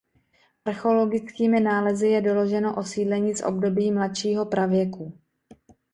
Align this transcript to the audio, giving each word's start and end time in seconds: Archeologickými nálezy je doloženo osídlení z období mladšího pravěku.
Archeologickými 0.65 1.59
nálezy 1.59 2.07
je 2.07 2.21
doloženo 2.21 2.75
osídlení 2.77 3.35
z 3.35 3.43
období 3.45 3.91
mladšího 3.91 4.45
pravěku. 4.45 5.19